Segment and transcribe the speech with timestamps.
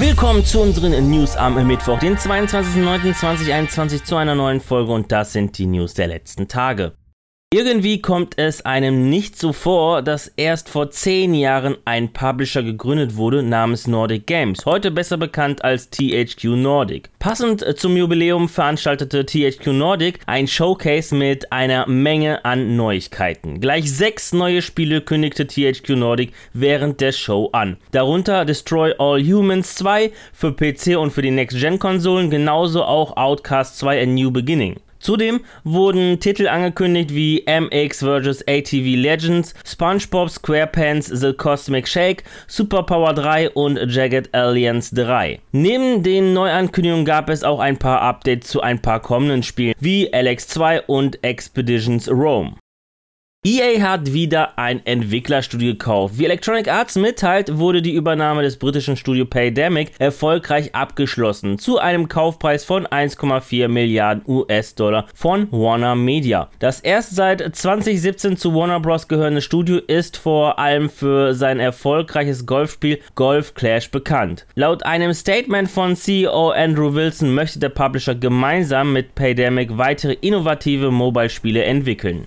[0.00, 5.58] Willkommen zu unseren News am Mittwoch, den 22.09.2021 zu einer neuen Folge und das sind
[5.58, 6.94] die News der letzten Tage.
[7.52, 13.16] Irgendwie kommt es einem nicht so vor, dass erst vor 10 Jahren ein Publisher gegründet
[13.16, 17.08] wurde namens Nordic Games, heute besser bekannt als THQ Nordic.
[17.18, 23.60] Passend zum Jubiläum veranstaltete THQ Nordic ein Showcase mit einer Menge an Neuigkeiten.
[23.60, 27.78] Gleich sechs neue Spiele kündigte THQ Nordic während der Show an.
[27.90, 34.02] Darunter Destroy All Humans 2 für PC und für die Next-Gen-Konsolen, genauso auch Outcast 2
[34.04, 34.76] A New Beginning.
[35.00, 38.42] Zudem wurden Titel angekündigt wie MX vs.
[38.46, 45.40] ATV Legends, SpongeBob SquarePants The Cosmic Shake, Superpower 3 und Jagged Alliance 3.
[45.52, 50.12] Neben den Neuankündigungen gab es auch ein paar Updates zu ein paar kommenden Spielen wie
[50.12, 52.59] LX2 und Expeditions Rome.
[53.42, 56.18] EA hat wieder ein Entwicklerstudio gekauft.
[56.18, 62.08] Wie Electronic Arts mitteilt, wurde die Übernahme des britischen Studio Paydemic erfolgreich abgeschlossen zu einem
[62.08, 66.50] Kaufpreis von 1,4 Milliarden US-Dollar von Warner Media.
[66.58, 69.08] Das erst seit 2017 zu Warner Bros.
[69.08, 74.44] gehörende Studio ist vor allem für sein erfolgreiches Golfspiel Golf Clash bekannt.
[74.54, 80.90] Laut einem Statement von CEO Andrew Wilson möchte der Publisher gemeinsam mit Paydemic weitere innovative
[80.90, 82.26] Mobile-Spiele entwickeln.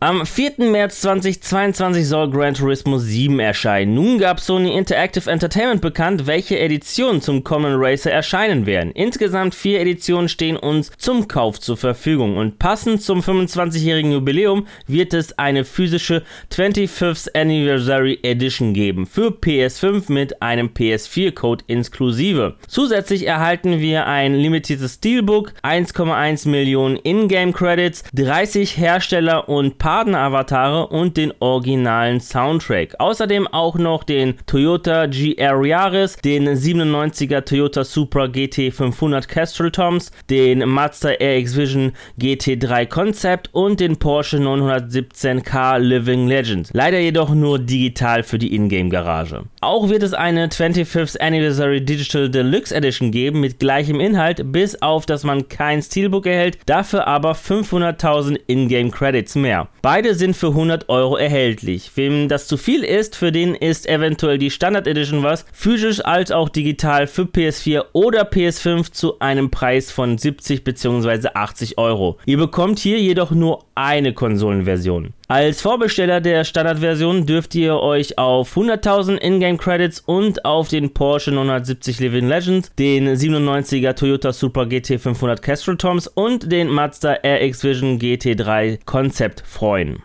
[0.00, 0.54] Am 4.
[0.58, 3.94] März 2022 soll Gran Turismo 7 erscheinen.
[3.94, 8.90] Nun gab Sony Interactive Entertainment bekannt, welche Editionen zum Common Racer erscheinen werden.
[8.90, 15.14] Insgesamt vier Editionen stehen uns zum Kauf zur Verfügung und passend zum 25-jährigen Jubiläum wird
[15.14, 22.56] es eine physische 25th Anniversary Edition geben für PS5 mit einem PS4-Code inklusive.
[22.66, 30.86] Zusätzlich erhalten wir ein limitiertes Steelbook, 1,1 Millionen Ingame Credits, 30 Hersteller und Partner Partner-Avatare
[30.86, 32.94] und den originalen Soundtrack.
[32.98, 40.10] Außerdem auch noch den Toyota GR Yaris, den 97er Toyota Supra GT 500 Castrol Toms,
[40.30, 46.70] den Mazda RX Vision GT3 Concept und den Porsche 917K Living Legend.
[46.72, 49.44] Leider jedoch nur digital für die Ingame-Garage.
[49.60, 55.04] Auch wird es eine 25th Anniversary Digital Deluxe Edition geben mit gleichem Inhalt, bis auf
[55.06, 59.68] dass man kein Steelbook erhält, dafür aber 500.000 Ingame Credits mehr.
[59.84, 61.90] Beide sind für 100 Euro erhältlich.
[61.94, 66.30] Wem das zu viel ist, für den ist eventuell die Standard Edition was, physisch als
[66.30, 71.28] auch digital für PS4 oder PS5 zu einem Preis von 70 bzw.
[71.34, 72.16] 80 Euro.
[72.24, 75.14] Ihr bekommt hier jedoch nur eine Konsolenversion.
[75.28, 81.32] Als Vorbesteller der Standardversion dürft ihr euch auf 100.000 Ingame Credits und auf den Porsche
[81.32, 87.64] 970 Living Legends, den 97er Toyota Supra GT 500 Castrol Toms und den Mazda RX
[87.64, 90.02] Vision GT3 Concept freuen.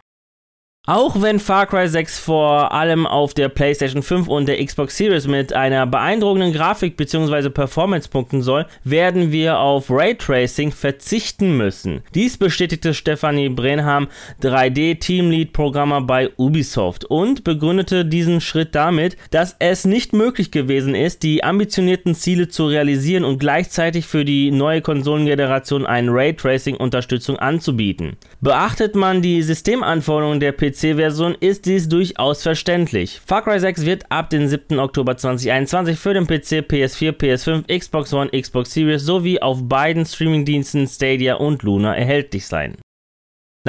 [0.91, 5.27] Auch wenn Far Cry 6 vor allem auf der PlayStation 5 und der Xbox Series
[5.27, 7.49] mit einer beeindruckenden Grafik bzw.
[7.51, 12.01] Performance punkten soll, werden wir auf Raytracing verzichten müssen.
[12.15, 14.07] Dies bestätigte Stephanie Brenham,
[14.41, 21.43] 3D-Teamlead-Programmer bei Ubisoft und begründete diesen Schritt damit, dass es nicht möglich gewesen ist, die
[21.43, 28.17] ambitionierten Ziele zu realisieren und gleichzeitig für die neue Konsolengeneration eine Raytracing-Unterstützung anzubieten.
[28.41, 33.19] Beachtet man die Systemanforderungen der PC PC-Version ist dies durchaus verständlich.
[33.25, 34.79] Far Cry 6 wird ab dem 7.
[34.79, 40.87] Oktober 2021 für den PC, PS4, PS5, Xbox One, Xbox Series sowie auf beiden Streamingdiensten
[40.87, 42.77] Stadia und Luna erhältlich sein.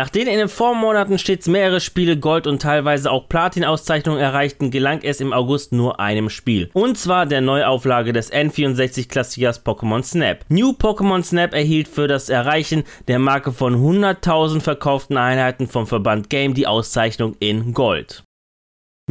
[0.01, 5.21] Nachdem in den Vormonaten stets mehrere Spiele Gold und teilweise auch Platin-Auszeichnungen erreichten, gelang es
[5.21, 6.71] im August nur einem Spiel.
[6.73, 10.47] Und zwar der Neuauflage des N64-Klassikers Pokémon Snap.
[10.49, 16.31] New Pokémon Snap erhielt für das Erreichen der Marke von 100.000 verkauften Einheiten vom Verband
[16.31, 18.25] Game die Auszeichnung in Gold.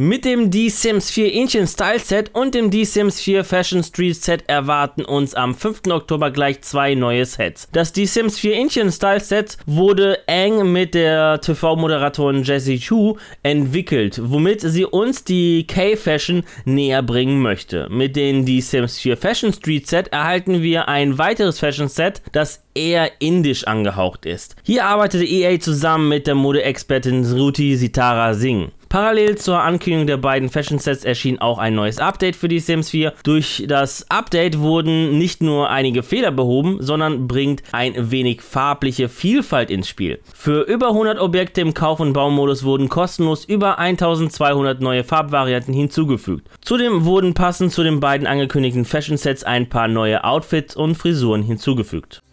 [0.02, 5.04] Mit dem D-Sims 4 Ancient Style Set und dem D-Sims 4 Fashion Street Set erwarten
[5.04, 5.82] uns am 5.
[5.90, 7.68] Oktober gleich zwei neue Sets.
[7.72, 14.62] Das D-Sims 4 Ancient Style Set wurde eng mit der TV-Moderatorin Jessie Chu entwickelt, womit
[14.62, 17.86] sie uns die K-Fashion näher bringen möchte.
[17.90, 23.10] Mit dem D-Sims 4 Fashion Street Set erhalten wir ein weiteres Fashion Set, das eher
[23.18, 24.56] indisch angehaucht ist.
[24.62, 28.70] Hier arbeitete EA zusammen mit der Modeexpertin Sruti Sitara Singh.
[28.90, 32.90] Parallel zur Ankündigung der beiden Fashion Sets erschien auch ein neues Update für die Sims
[32.90, 33.12] 4.
[33.22, 39.70] Durch das Update wurden nicht nur einige Fehler behoben, sondern bringt ein wenig farbliche Vielfalt
[39.70, 40.18] ins Spiel.
[40.34, 46.48] Für über 100 Objekte im Kauf- und Baumodus wurden kostenlos über 1200 neue Farbvarianten hinzugefügt.
[46.60, 51.44] Zudem wurden passend zu den beiden angekündigten Fashion Sets ein paar neue Outfits und Frisuren
[51.44, 52.24] hinzugefügt.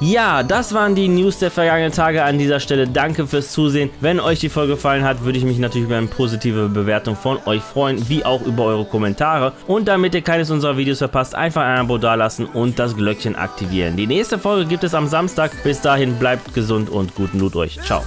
[0.00, 2.86] Ja, das waren die News der vergangenen Tage an dieser Stelle.
[2.86, 3.90] Danke fürs Zusehen.
[4.00, 7.38] Wenn euch die Folge gefallen hat, würde ich mich natürlich über eine positive Bewertung von
[7.46, 9.52] euch freuen, wie auch über eure Kommentare.
[9.66, 13.96] Und damit ihr keines unserer Videos verpasst, einfach ein Abo dalassen und das Glöckchen aktivieren.
[13.96, 15.50] Die nächste Folge gibt es am Samstag.
[15.64, 17.80] Bis dahin bleibt gesund und guten Loot euch.
[17.82, 18.02] Ciao.